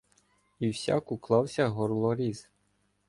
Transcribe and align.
І 0.59 0.67
всяк 0.69 1.11
уклався 1.11 1.67
горлоріз. 1.67 2.49